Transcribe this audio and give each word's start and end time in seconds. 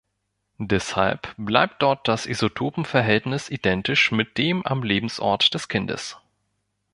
Deshalb 0.57 1.31
bleibt 1.37 1.83
dort 1.83 2.07
das 2.07 2.25
Isotopenverhältnis 2.25 3.49
identisch 3.51 4.11
mit 4.11 4.39
dem 4.39 4.65
am 4.65 4.81
Lebensort 4.81 5.53
des 5.53 5.67
Kindes. 5.67 6.17